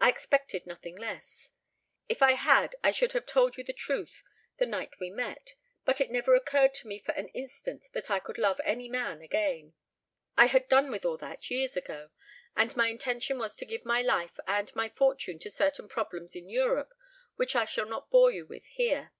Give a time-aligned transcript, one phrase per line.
[0.00, 1.50] I expected nothing less!
[2.08, 4.24] If I had I should have told you the truth
[4.56, 5.52] the night we met.
[5.84, 9.20] But it never occurred to me for an instant that I could love any man
[9.20, 9.74] again.
[10.34, 12.08] I had done with all that years ago,
[12.56, 16.48] and my intention was to give my life and my fortune to certain problems in
[16.48, 16.94] Europe
[17.34, 19.12] which I shall not bore you with here.